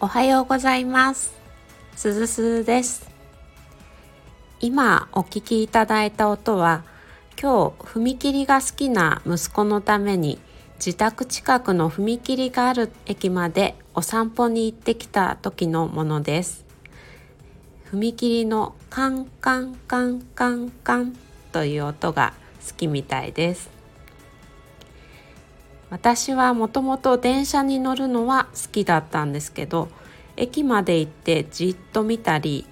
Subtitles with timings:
[0.00, 1.34] おはようございます。
[1.94, 3.06] すずすです。
[4.60, 6.84] 今お聞きいただいた音は、
[7.40, 10.40] 今日踏切が好きな息子のために
[10.76, 16.71] 自宅近くの踏切がある駅までお散歩に行ってきた時のものです。
[17.92, 21.12] 踏切のカンカンカンカンカン
[21.52, 22.32] という音が
[22.66, 23.68] 好きみたいです。
[25.90, 29.90] 私はもともと電車に乗るのは好きだったんですけど
[30.38, 32.64] 駅まで行ってじっと見たり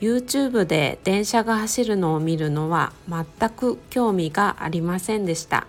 [0.00, 5.66] YouTube で電車が走るのを見るのは全く興味がありませんでした。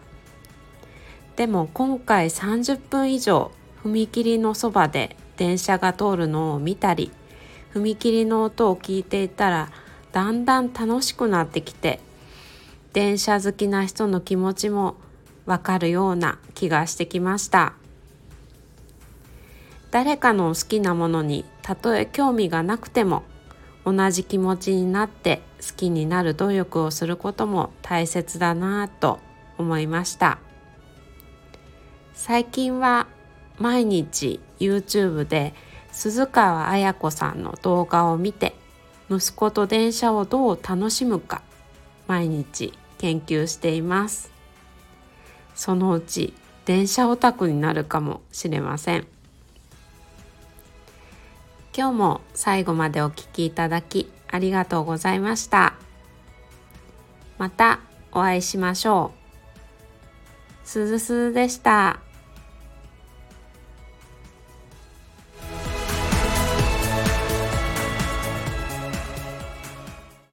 [1.38, 7.14] でも今回30分以上踏切のそばで電車が通るのを見たり
[7.74, 9.70] 踏切の音を聞いていたら
[10.12, 12.00] だんだん楽しくなってきて
[12.94, 14.96] 電車好きな人の気持ちも
[15.46, 17.74] わかるような気がしてきました。
[19.92, 23.24] 誰かの好きなものにたとえ興味がなくても
[23.86, 29.20] 同じ気持ちになって好きになる努力をすることも大切だなぁと
[29.58, 30.38] 思いました。
[32.14, 33.08] 最近は
[33.58, 35.54] 毎日 YouTube で
[35.92, 38.56] 鈴川綾子さんの動画を見て
[39.10, 41.42] 息子と電車をどう楽しむか
[42.08, 44.32] 毎日研究しています。
[45.56, 46.34] そのうち
[46.66, 49.08] 電車オタクになるかもしれません。
[51.76, 55.76] 今日も最後までお聴きいただきありがとうございました。
[57.38, 57.80] また
[58.12, 59.12] お会いしましょ
[60.64, 60.68] う。
[60.68, 62.09] すずすずでした。